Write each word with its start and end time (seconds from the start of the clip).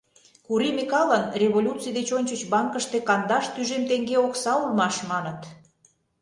Кури 0.45 0.69
Микалын 0.77 1.23
революций 1.41 1.93
деч 1.97 2.09
ончыч 2.17 2.41
банкыште 2.51 2.97
кандаш 3.07 3.45
тӱжем 3.53 3.83
теҥге 3.89 4.17
окса 4.27 4.53
улмаш, 4.61 4.95
маныт. 5.09 5.41